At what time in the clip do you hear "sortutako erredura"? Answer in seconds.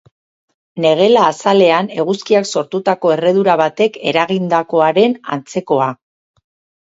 2.55-3.57